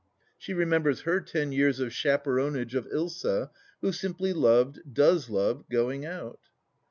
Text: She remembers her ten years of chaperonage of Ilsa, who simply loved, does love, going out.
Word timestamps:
She 0.39 0.55
remembers 0.55 1.01
her 1.01 1.21
ten 1.21 1.51
years 1.51 1.79
of 1.79 1.91
chaperonage 1.93 2.73
of 2.73 2.87
Ilsa, 2.87 3.51
who 3.81 3.91
simply 3.91 4.33
loved, 4.33 4.79
does 4.91 5.29
love, 5.29 5.69
going 5.69 6.07
out. 6.07 6.39